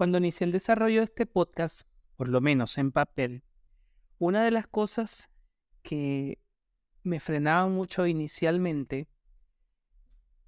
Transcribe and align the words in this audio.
Cuando 0.00 0.16
inicié 0.16 0.46
el 0.46 0.52
desarrollo 0.52 1.00
de 1.00 1.04
este 1.04 1.26
podcast, 1.26 1.82
por 2.16 2.30
lo 2.30 2.40
menos 2.40 2.78
en 2.78 2.90
papel, 2.90 3.44
una 4.16 4.42
de 4.42 4.50
las 4.50 4.66
cosas 4.66 5.28
que 5.82 6.38
me 7.02 7.20
frenaba 7.20 7.68
mucho 7.68 8.06
inicialmente, 8.06 9.10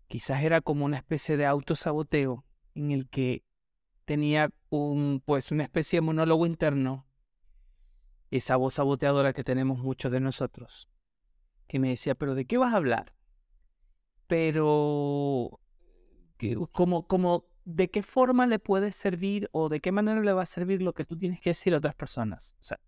quizás 0.09 0.43
era 0.43 0.63
como 0.63 0.87
una 0.87 0.97
especie 0.97 1.37
de 1.37 1.45
autosaboteo 1.45 2.47
en 2.75 2.93
el 2.93 3.11
que 3.11 3.45
tenía 4.07 4.51
un, 4.71 5.23
pues, 5.23 5.53
una 5.53 5.65
especie 5.65 5.99
de 5.99 6.01
monólogo 6.01 6.47
interno, 6.47 7.07
esa 8.31 8.57
voz 8.57 8.73
saboteadora 8.73 9.35
que 9.35 9.45
tenemos 9.45 9.81
muchos 9.81 10.11
de 10.13 10.21
nosotros, 10.21 10.89
que 11.69 11.79
me 11.79 11.91
decía, 11.91 12.15
pero 12.15 12.35
¿de 12.35 12.47
qué 12.47 12.57
vas 12.57 12.73
a 12.73 12.79
hablar? 12.79 13.15
Pero, 14.27 15.61
como, 16.73 17.07
como, 17.07 17.52
¿de 17.65 17.91
qué 17.91 18.03
forma 18.03 18.47
le 18.47 18.59
puede 18.59 18.93
servir 18.93 19.49
o 19.53 19.69
de 19.69 19.81
qué 19.81 19.93
manera 19.93 20.21
le 20.21 20.33
va 20.33 20.43
a 20.43 20.47
servir 20.47 20.83
lo 20.83 20.95
que 20.95 21.05
tú 21.05 21.17
tienes 21.17 21.41
que 21.41 21.51
decir 21.51 21.75
a 21.75 21.79
otras 21.79 21.95
personas? 21.95 22.57
O 22.61 22.65
sea, 22.65 22.81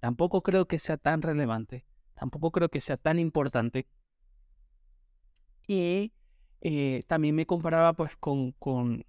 tampoco 0.00 0.42
creo 0.42 0.66
que 0.66 0.78
sea 0.78 0.96
tan 0.96 1.22
relevante, 1.22 1.86
tampoco 2.14 2.50
creo 2.50 2.68
que 2.68 2.80
sea 2.80 2.96
tan 2.96 3.18
importante. 3.18 3.86
Y 5.66 6.12
eh, 6.60 7.04
también 7.06 7.34
me 7.34 7.46
comparaba 7.46 7.92
pues 7.92 8.16
con, 8.16 8.52
con, 8.52 9.04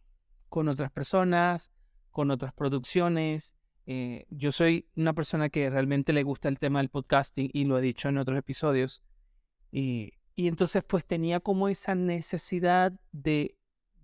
con 0.50 0.68
otras 0.68 0.92
personas, 0.92 1.72
con 2.12 2.32
otras 2.32 2.54
producciones. 2.54 3.56
Eh, 3.88 4.26
yo 4.30 4.52
soy 4.52 4.88
una 4.96 5.14
persona 5.14 5.50
que 5.50 5.70
realmente 5.70 6.14
le 6.14 6.24
gusta 6.24 6.48
el 6.48 6.60
tema 6.60 6.80
del 6.80 6.90
podcasting 6.90 7.50
y 7.52 7.66
lo 7.66 7.78
he 7.78 7.82
dicho 7.82 8.10
en 8.10 8.18
otros 8.18 8.38
episodios. 8.38 9.02
Y, 9.72 10.14
y 10.36 10.48
entonces 10.48 10.84
pues 10.84 11.06
tenía 11.06 11.40
como 11.40 11.68
esa 11.68 11.96
necesidad 11.96 12.94
de 13.12 13.58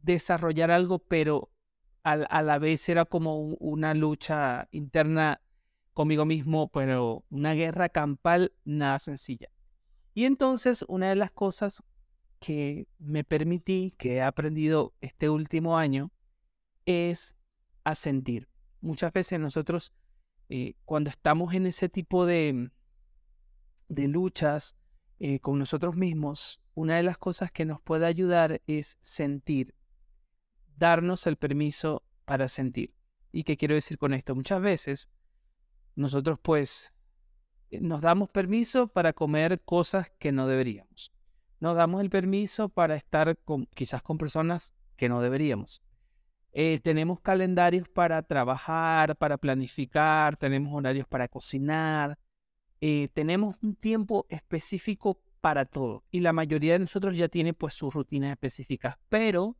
desarrollar 0.08 0.72
algo, 0.72 1.00
pero 1.00 1.52
a, 2.04 2.42
la 2.42 2.58
vez 2.58 2.88
era 2.88 3.04
como 3.04 3.38
una 3.60 3.94
lucha 3.94 4.70
interna 4.72 5.42
conmigo 5.94 6.26
mismo, 6.26 6.70
pero 6.72 7.26
una 7.30 7.54
guerra 7.54 7.90
campal 7.90 8.54
nada 8.64 8.98
sencilla. 8.98 9.50
Y 10.14 10.24
entonces 10.24 10.86
una 10.88 11.10
de 11.10 11.16
las 11.16 11.32
cosas 11.32 11.84
que 12.40 12.88
me 12.98 13.24
permití, 13.26 13.94
que 13.98 14.16
he 14.16 14.22
aprendido 14.22 14.94
este 15.02 15.30
último 15.30 15.78
año, 15.78 16.12
es 16.86 17.36
a 17.84 17.94
sentir. 17.94 18.48
Muchas 18.80 19.12
veces 19.12 19.40
nosotros, 19.40 19.94
eh, 20.50 20.76
cuando 20.86 21.10
estamos 21.10 21.54
en 21.54 21.68
ese 21.68 21.90
tipo 21.90 22.26
de, 22.26 22.72
de 23.90 24.08
luchas 24.08 24.78
eh, 25.20 25.40
con 25.40 25.60
nosotros 25.60 25.98
mismos, 25.98 26.62
una 26.74 26.96
de 26.96 27.04
las 27.04 27.18
cosas 27.18 27.52
que 27.52 27.66
nos 27.66 27.82
puede 27.82 28.06
ayudar 28.06 28.62
es 28.68 28.98
sentir, 29.02 29.74
darnos 30.78 31.28
el 31.28 31.38
permiso 31.38 32.04
para 32.26 32.48
sentir. 32.48 32.94
¿Y 33.32 33.44
qué 33.44 33.58
quiero 33.58 33.76
decir 33.76 33.98
con 33.98 34.14
esto? 34.14 34.36
Muchas 34.36 34.62
veces 34.62 35.10
nosotros 35.96 36.40
pues 36.42 36.94
eh, 37.72 37.80
nos 37.82 38.02
damos 38.02 38.30
permiso 38.30 38.88
para 38.88 39.14
comer 39.14 39.62
cosas 39.62 40.12
que 40.20 40.32
no 40.32 40.48
deberíamos. 40.48 41.12
Nos 41.60 41.76
damos 41.76 42.02
el 42.02 42.10
permiso 42.10 42.70
para 42.70 42.96
estar 42.96 43.38
con, 43.40 43.66
quizás 43.74 44.02
con 44.04 44.18
personas 44.18 44.74
que 44.96 45.10
no 45.10 45.22
deberíamos. 45.22 45.82
Eh, 46.54 46.80
tenemos 46.80 47.20
calendarios 47.20 47.90
para 47.90 48.22
trabajar, 48.24 49.16
para 49.18 49.38
planificar, 49.38 50.36
tenemos 50.38 50.74
horarios 50.74 51.08
para 51.08 51.28
cocinar, 51.28 52.18
eh, 52.80 53.10
tenemos 53.14 53.56
un 53.62 53.76
tiempo 53.76 54.26
específico 54.30 55.20
para 55.42 55.66
todo 55.66 56.04
y 56.10 56.20
la 56.22 56.34
mayoría 56.34 56.74
de 56.74 56.80
nosotros 56.80 57.16
ya 57.16 57.28
tiene 57.28 57.54
pues 57.54 57.74
sus 57.74 57.94
rutinas 57.94 58.32
específicas, 58.32 58.98
pero 59.10 59.56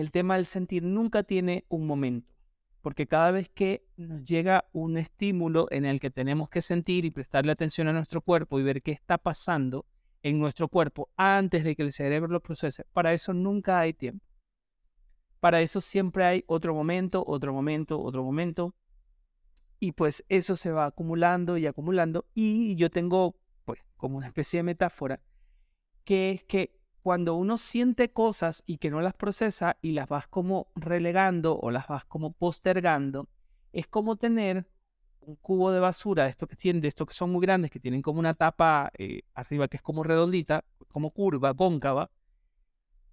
el 0.00 0.10
tema 0.10 0.36
del 0.36 0.46
sentir 0.46 0.82
nunca 0.82 1.22
tiene 1.22 1.64
un 1.68 1.86
momento, 1.86 2.34
porque 2.82 3.06
cada 3.06 3.30
vez 3.30 3.48
que 3.48 3.86
nos 3.96 4.24
llega 4.24 4.68
un 4.72 4.98
estímulo 4.98 5.68
en 5.70 5.84
el 5.84 6.00
que 6.00 6.10
tenemos 6.10 6.48
que 6.48 6.62
sentir 6.62 7.04
y 7.04 7.10
prestarle 7.10 7.52
atención 7.52 7.88
a 7.88 7.92
nuestro 7.92 8.20
cuerpo 8.20 8.58
y 8.58 8.62
ver 8.62 8.82
qué 8.82 8.92
está 8.92 9.18
pasando 9.18 9.86
en 10.22 10.38
nuestro 10.38 10.68
cuerpo 10.68 11.10
antes 11.16 11.64
de 11.64 11.76
que 11.76 11.82
el 11.82 11.92
cerebro 11.92 12.28
lo 12.28 12.42
procese, 12.42 12.84
para 12.92 13.12
eso 13.12 13.32
nunca 13.32 13.80
hay 13.80 13.92
tiempo. 13.92 14.26
Para 15.40 15.60
eso 15.60 15.80
siempre 15.80 16.24
hay 16.24 16.44
otro 16.46 16.74
momento, 16.74 17.22
otro 17.26 17.52
momento, 17.52 18.00
otro 18.00 18.24
momento. 18.24 18.74
Y 19.78 19.92
pues 19.92 20.24
eso 20.28 20.56
se 20.56 20.72
va 20.72 20.86
acumulando 20.86 21.58
y 21.58 21.66
acumulando. 21.66 22.26
Y 22.34 22.74
yo 22.76 22.90
tengo 22.90 23.38
pues 23.64 23.80
como 23.96 24.16
una 24.16 24.26
especie 24.26 24.58
de 24.58 24.64
metáfora 24.64 25.20
que 26.04 26.30
es 26.30 26.44
que 26.44 26.80
cuando 27.06 27.36
uno 27.36 27.56
siente 27.56 28.10
cosas 28.10 28.64
y 28.66 28.78
que 28.78 28.90
no 28.90 29.00
las 29.00 29.14
procesa 29.14 29.76
y 29.80 29.92
las 29.92 30.08
vas 30.08 30.26
como 30.26 30.66
relegando 30.74 31.56
o 31.56 31.70
las 31.70 31.86
vas 31.86 32.04
como 32.04 32.32
postergando, 32.32 33.28
es 33.72 33.86
como 33.86 34.16
tener 34.16 34.66
un 35.20 35.36
cubo 35.36 35.70
de 35.70 35.78
basura 35.78 36.24
de 36.24 36.30
estos 36.30 36.48
que 36.48 36.56
tienen, 36.56 36.82
de 36.82 36.88
estos 36.88 37.06
que 37.06 37.14
son 37.14 37.30
muy 37.30 37.42
grandes, 37.42 37.70
que 37.70 37.78
tienen 37.78 38.02
como 38.02 38.18
una 38.18 38.34
tapa 38.34 38.90
eh, 38.98 39.22
arriba 39.34 39.68
que 39.68 39.76
es 39.76 39.84
como 39.84 40.02
redondita, 40.02 40.64
como 40.88 41.10
curva, 41.10 41.54
cóncava. 41.54 42.10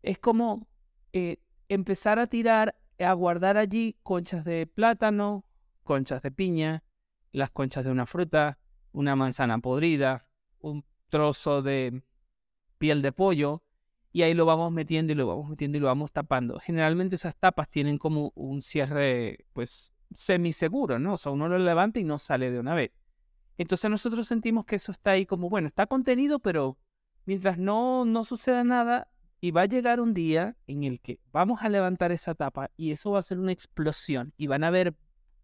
Es 0.02 0.18
como 0.18 0.68
eh, 1.12 1.38
empezar 1.70 2.18
a 2.18 2.26
tirar, 2.26 2.76
a 2.98 3.14
guardar 3.14 3.58
allí 3.58 3.96
conchas 4.02 4.44
de 4.44 4.66
plátano, 4.66 5.46
conchas 5.84 6.24
de 6.24 6.32
piña, 6.32 6.84
las 7.32 7.52
conchas 7.52 7.86
de 7.86 7.92
una 7.92 8.08
fruta, 8.08 8.58
una 8.92 9.16
manzana 9.16 9.60
podrida, 9.60 10.26
un 10.58 10.84
trozo 11.10 11.62
de 11.62 12.02
piel 12.80 13.04
de 13.04 13.12
pollo, 13.12 13.63
y 14.14 14.22
ahí 14.22 14.34
lo 14.34 14.46
vamos 14.46 14.72
metiendo 14.72 15.12
y 15.12 15.16
lo 15.16 15.28
vamos 15.28 15.50
metiendo 15.50 15.78
y 15.78 15.82
lo 15.82 15.88
vamos 15.88 16.12
tapando. 16.12 16.60
Generalmente 16.60 17.16
esas 17.16 17.36
tapas 17.36 17.68
tienen 17.68 17.98
como 17.98 18.32
un 18.36 18.62
cierre, 18.62 19.46
pues, 19.54 19.92
semiseguro, 20.14 21.00
¿no? 21.00 21.16
O 21.16 21.18
sea, 21.18 21.32
uno 21.32 21.50
lo 21.50 21.58
levanta 21.58 22.00
y 22.00 22.04
no 22.04 22.20
sale 22.20 22.52
de 22.52 22.60
una 22.60 22.76
vez. 22.76 22.92
Entonces 23.58 23.90
nosotros 23.90 24.28
sentimos 24.28 24.66
que 24.66 24.76
eso 24.76 24.92
está 24.92 25.12
ahí 25.12 25.26
como, 25.26 25.50
bueno, 25.50 25.68
está 25.68 25.88
contenido, 25.88 26.40
pero 26.40 26.78
mientras 27.26 27.58
no, 27.58 28.06
no 28.06 28.24
suceda 28.24 28.64
nada, 28.64 29.10
y 29.44 29.52
va 29.52 29.64
a 29.64 29.66
llegar 29.66 30.00
un 30.00 30.14
día 30.14 30.56
en 30.68 30.86
el 30.86 31.02
que 31.02 31.20
vamos 31.34 31.64
a 31.64 31.68
levantar 31.68 32.14
esa 32.14 32.34
tapa 32.34 32.72
y 32.78 32.92
eso 32.92 33.12
va 33.12 33.20
a 33.20 33.24
ser 33.24 33.40
una 33.40 33.52
explosión 33.52 34.34
y 34.38 34.48
van 34.48 34.64
a 34.64 34.68
haber 34.68 34.96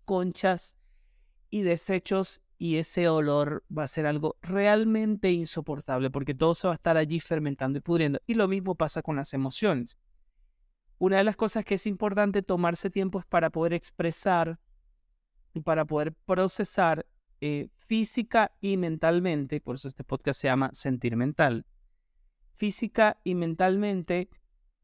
conchas 0.05 0.77
y 1.49 1.63
desechos 1.63 2.41
y 2.61 2.75
ese 2.75 3.07
olor 3.07 3.63
va 3.75 3.83
a 3.83 3.87
ser 3.87 4.05
algo 4.05 4.35
realmente 4.41 5.31
insoportable 5.31 6.11
porque 6.11 6.35
todo 6.35 6.53
se 6.53 6.67
va 6.67 6.73
a 6.73 6.75
estar 6.75 6.97
allí 6.97 7.21
fermentando 7.21 7.79
y 7.79 7.81
pudriendo. 7.81 8.19
Y 8.27 8.33
lo 8.33 8.49
mismo 8.49 8.75
pasa 8.75 9.01
con 9.01 9.15
las 9.15 9.33
emociones. 9.33 9.97
Una 10.97 11.17
de 11.17 11.23
las 11.23 11.37
cosas 11.37 11.63
que 11.63 11.75
es 11.75 11.85
importante 11.87 12.41
tomarse 12.41 12.89
tiempo 12.89 13.17
es 13.17 13.25
para 13.25 13.49
poder 13.49 13.73
expresar 13.73 14.59
y 15.53 15.61
para 15.61 15.85
poder 15.85 16.13
procesar 16.25 17.07
eh, 17.39 17.69
física 17.77 18.51
y 18.59 18.75
mentalmente, 18.75 19.61
por 19.61 19.75
eso 19.75 19.87
este 19.87 20.03
podcast 20.03 20.41
se 20.41 20.49
llama 20.49 20.69
Sentir 20.73 21.15
Mental, 21.15 21.65
física 22.55 23.21
y 23.23 23.35
mentalmente 23.35 24.29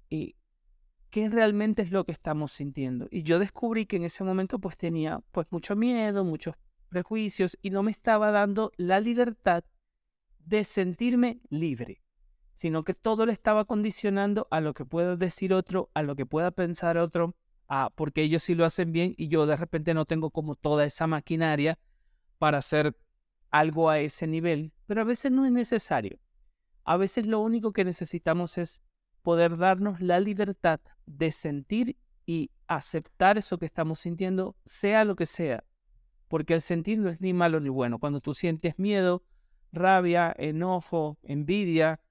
y 0.09 0.37
qué 1.09 1.27
realmente 1.27 1.81
es 1.81 1.91
lo 1.91 2.05
que 2.05 2.13
estamos 2.13 2.53
sintiendo. 2.53 3.09
Y 3.11 3.23
yo 3.23 3.37
descubrí 3.37 3.85
que 3.85 3.97
en 3.97 4.05
ese 4.05 4.23
momento 4.23 4.59
pues 4.59 4.77
tenía 4.77 5.19
pues 5.31 5.47
mucho 5.51 5.75
miedo, 5.75 6.23
muchos 6.23 6.55
prejuicios 6.95 7.57
y 7.61 7.71
no 7.71 7.83
me 7.83 7.91
estaba 7.91 8.31
dando 8.31 8.71
la 8.77 9.01
libertad 9.01 9.65
de 10.39 10.63
sentirme 10.63 11.41
libre, 11.49 12.01
sino 12.53 12.85
que 12.85 12.93
todo 12.93 13.25
le 13.25 13.33
estaba 13.33 13.65
condicionando 13.65 14.47
a 14.49 14.61
lo 14.61 14.73
que 14.73 14.85
pueda 14.85 15.17
decir 15.17 15.53
otro, 15.53 15.89
a 15.93 16.03
lo 16.03 16.15
que 16.15 16.25
pueda 16.25 16.51
pensar 16.51 16.97
otro, 16.97 17.35
a 17.67 17.89
porque 17.93 18.21
ellos 18.21 18.43
sí 18.43 18.55
lo 18.55 18.63
hacen 18.63 18.93
bien 18.93 19.13
y 19.17 19.27
yo 19.27 19.45
de 19.45 19.57
repente 19.57 19.93
no 19.93 20.05
tengo 20.05 20.29
como 20.29 20.55
toda 20.55 20.85
esa 20.85 21.05
maquinaria 21.05 21.77
para 22.37 22.59
hacer 22.59 22.95
algo 23.51 23.89
a 23.89 23.99
ese 23.99 24.25
nivel, 24.25 24.71
pero 24.85 25.01
a 25.01 25.03
veces 25.03 25.33
no 25.33 25.45
es 25.45 25.51
necesario. 25.51 26.17
A 26.85 26.95
veces 26.95 27.25
lo 27.25 27.41
único 27.41 27.73
que 27.73 27.83
necesitamos 27.83 28.57
es 28.57 28.81
poder 29.21 29.57
darnos 29.57 29.99
la 29.99 30.21
libertad 30.21 30.79
de 31.05 31.33
sentir 31.33 31.97
y 32.25 32.51
aceptar 32.67 33.37
eso 33.37 33.57
que 33.57 33.65
estamos 33.65 33.99
sintiendo, 33.99 34.55
sea 34.63 35.03
lo 35.03 35.17
que 35.17 35.25
sea. 35.25 35.65
Porque 36.27 36.53
el 36.53 36.61
sentir 36.61 36.99
no 36.99 37.09
es 37.09 37.21
ni 37.21 37.33
malo 37.33 37.59
ni 37.59 37.69
bueno. 37.69 37.99
Cuando 37.99 38.19
tú 38.19 38.33
sientes 38.33 38.79
miedo, 38.79 39.23
rabia, 39.71 40.33
enojo, 40.37 41.17
envidia, 41.23 42.01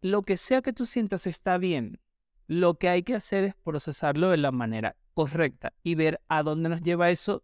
lo 0.00 0.22
que 0.22 0.36
sea 0.36 0.62
que 0.62 0.72
tú 0.72 0.86
sientas 0.86 1.26
está 1.26 1.58
bien. 1.58 2.00
Lo 2.46 2.78
que 2.78 2.88
hay 2.88 3.02
que 3.02 3.14
hacer 3.14 3.44
es 3.44 3.54
procesarlo 3.56 4.30
de 4.30 4.36
la 4.36 4.52
manera 4.52 4.96
correcta 5.14 5.72
y 5.82 5.96
ver 5.96 6.20
a 6.28 6.42
dónde 6.42 6.68
nos 6.68 6.82
lleva 6.82 7.10
eso 7.10 7.42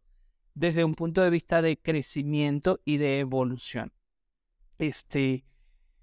desde 0.55 0.85
un 0.85 0.95
punto 0.95 1.23
de 1.23 1.31
vista 1.31 1.63
de 1.63 1.79
crecimiento 1.79 2.81
y 2.85 2.99
de 2.99 3.19
evolución. 3.19 3.93
Este, 4.79 5.45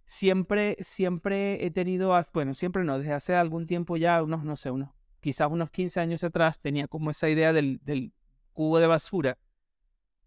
siempre, 0.05 0.75
siempre 0.79 1.65
he 1.65 1.71
tenido, 1.71 2.19
bueno, 2.33 2.53
siempre 2.53 2.83
no, 2.83 2.97
desde 2.97 3.13
hace 3.13 3.35
algún 3.35 3.65
tiempo 3.67 3.95
ya, 3.95 4.21
unos, 4.23 4.43
no 4.43 4.55
sé, 4.55 4.71
unos, 4.71 4.89
quizás 5.19 5.49
unos 5.51 5.69
15 5.69 5.99
años 5.99 6.23
atrás, 6.23 6.59
tenía 6.59 6.87
como 6.87 7.11
esa 7.11 7.29
idea 7.29 7.53
del, 7.53 7.79
del 7.83 8.13
cubo 8.59 8.81
de 8.81 8.87
basura, 8.87 9.37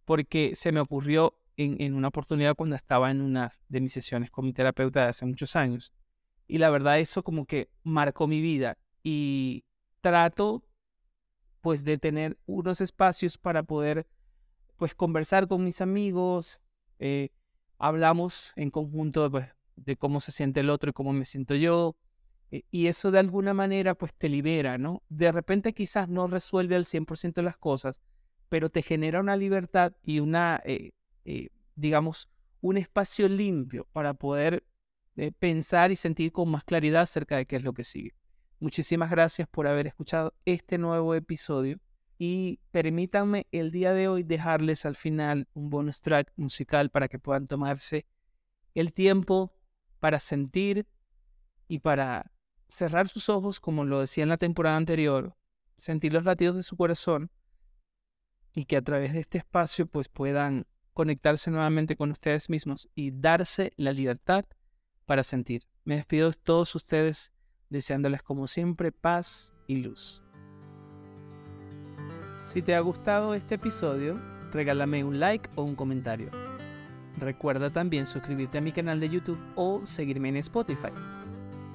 porque 0.06 0.52
se 0.56 0.72
me 0.72 0.80
ocurrió 0.80 1.38
en, 1.58 1.78
en, 1.82 1.92
una 1.92 2.08
oportunidad 2.08 2.54
cuando 2.54 2.76
estaba 2.76 3.10
en 3.10 3.20
una 3.20 3.50
de 3.68 3.82
mis 3.82 3.92
sesiones 3.92 4.30
con 4.30 4.46
mi 4.46 4.54
terapeuta 4.54 5.02
de 5.02 5.08
hace 5.08 5.26
muchos 5.26 5.54
años. 5.54 5.92
Y 6.48 6.56
la 6.56 6.70
verdad 6.70 6.98
eso 6.98 7.22
como 7.22 7.44
que 7.44 7.68
marcó 7.82 8.26
mi 8.26 8.40
vida 8.40 8.78
y 9.02 9.66
trato 10.00 10.64
pues 11.60 11.84
de 11.84 11.98
tener 11.98 12.38
unos 12.46 12.80
espacios 12.80 13.36
para 13.36 13.64
poder 13.64 14.06
pues 14.78 14.94
conversar 14.94 15.46
con 15.46 15.62
mis 15.62 15.82
amigos, 15.82 16.58
eh, 17.00 17.28
hablamos 17.76 18.54
en 18.56 18.70
conjunto 18.70 19.30
pues, 19.30 19.54
de 19.76 19.96
cómo 19.96 20.20
se 20.20 20.32
siente 20.32 20.60
el 20.60 20.70
otro 20.70 20.88
y 20.88 20.94
cómo 20.94 21.12
me 21.12 21.26
siento 21.26 21.54
yo, 21.54 21.96
eh, 22.50 22.64
y 22.70 22.86
eso 22.86 23.10
de 23.10 23.18
alguna 23.18 23.52
manera 23.52 23.94
pues 23.94 24.14
te 24.14 24.30
libera, 24.30 24.78
¿no? 24.78 25.02
De 25.10 25.30
repente 25.32 25.74
quizás 25.74 26.08
no 26.08 26.28
resuelve 26.28 26.76
al 26.76 26.86
100% 26.86 27.34
de 27.34 27.42
las 27.42 27.58
cosas, 27.58 28.00
pero 28.52 28.68
te 28.68 28.82
genera 28.82 29.18
una 29.18 29.34
libertad 29.34 29.94
y 30.02 30.20
una, 30.20 30.60
eh, 30.66 30.90
digamos, 31.74 32.28
un 32.60 32.76
espacio 32.76 33.26
limpio 33.26 33.88
para 33.94 34.12
poder 34.12 34.62
pensar 35.38 35.90
y 35.90 35.96
sentir 35.96 36.32
con 36.32 36.50
más 36.50 36.62
claridad 36.62 37.00
acerca 37.00 37.38
de 37.38 37.46
qué 37.46 37.56
es 37.56 37.62
lo 37.62 37.72
que 37.72 37.82
sigue. 37.82 38.14
Muchísimas 38.60 39.10
gracias 39.10 39.48
por 39.48 39.66
haber 39.66 39.86
escuchado 39.86 40.34
este 40.44 40.76
nuevo 40.76 41.14
episodio 41.14 41.80
y 42.18 42.60
permítanme 42.72 43.46
el 43.52 43.70
día 43.70 43.94
de 43.94 44.08
hoy 44.08 44.22
dejarles 44.22 44.84
al 44.84 44.96
final 44.96 45.48
un 45.54 45.70
bonus 45.70 46.02
track 46.02 46.30
musical 46.36 46.90
para 46.90 47.08
que 47.08 47.18
puedan 47.18 47.46
tomarse 47.46 48.04
el 48.74 48.92
tiempo 48.92 49.54
para 49.98 50.20
sentir 50.20 50.86
y 51.68 51.78
para 51.78 52.30
cerrar 52.68 53.08
sus 53.08 53.30
ojos, 53.30 53.60
como 53.60 53.86
lo 53.86 54.00
decía 54.00 54.24
en 54.24 54.28
la 54.28 54.36
temporada 54.36 54.76
anterior, 54.76 55.38
sentir 55.74 56.12
los 56.12 56.26
latidos 56.26 56.56
de 56.56 56.62
su 56.62 56.76
corazón 56.76 57.30
y 58.54 58.64
que 58.64 58.76
a 58.76 58.82
través 58.82 59.12
de 59.12 59.20
este 59.20 59.38
espacio 59.38 59.86
pues 59.86 60.08
puedan 60.08 60.66
conectarse 60.92 61.50
nuevamente 61.50 61.96
con 61.96 62.10
ustedes 62.10 62.50
mismos 62.50 62.88
y 62.94 63.10
darse 63.10 63.72
la 63.76 63.92
libertad 63.92 64.44
para 65.06 65.22
sentir. 65.22 65.62
Me 65.84 65.96
despido 65.96 66.30
de 66.30 66.36
todos 66.36 66.74
ustedes 66.74 67.32
deseándoles 67.70 68.22
como 68.22 68.46
siempre 68.46 68.92
paz 68.92 69.52
y 69.66 69.78
luz. 69.78 70.22
Si 72.44 72.60
te 72.60 72.74
ha 72.74 72.80
gustado 72.80 73.34
este 73.34 73.54
episodio, 73.54 74.20
regálame 74.52 75.04
un 75.04 75.18
like 75.18 75.48
o 75.56 75.62
un 75.62 75.74
comentario. 75.74 76.30
Recuerda 77.18 77.70
también 77.70 78.06
suscribirte 78.06 78.58
a 78.58 78.60
mi 78.60 78.72
canal 78.72 79.00
de 79.00 79.08
YouTube 79.08 79.40
o 79.54 79.86
seguirme 79.86 80.28
en 80.28 80.36
Spotify. 80.36 80.92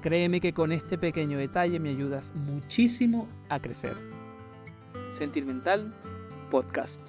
Créeme 0.01 0.39
que 0.39 0.53
con 0.53 0.71
este 0.71 0.97
pequeño 0.97 1.37
detalle 1.37 1.79
me 1.79 1.89
ayudas 1.89 2.33
muchísimo 2.35 3.27
a 3.49 3.59
crecer. 3.59 3.97
Sentimental 5.17 5.93
Podcast. 6.51 7.06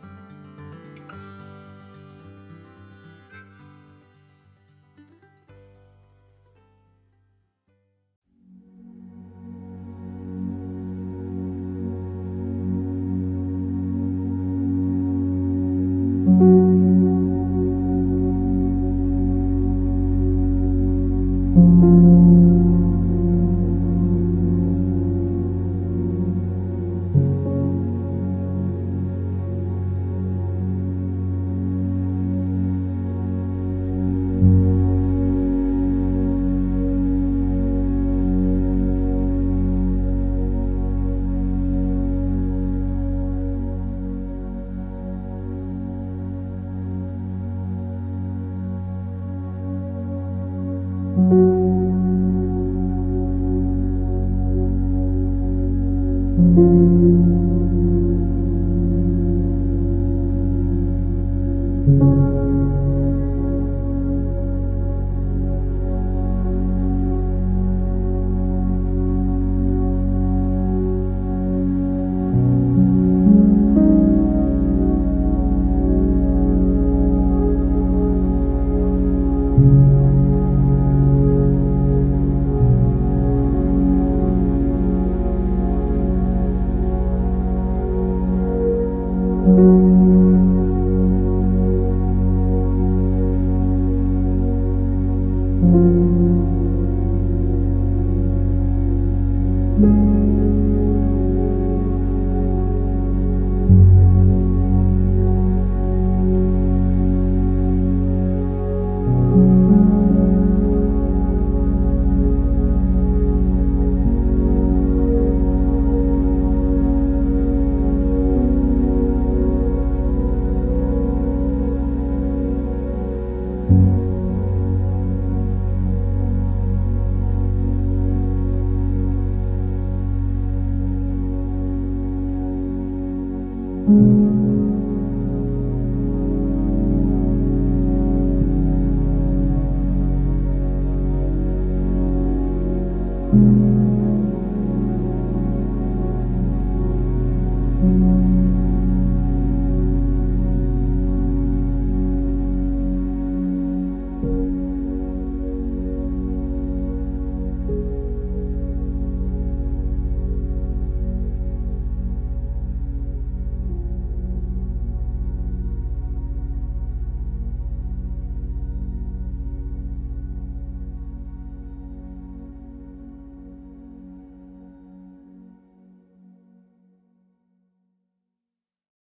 Música 56.39 57.68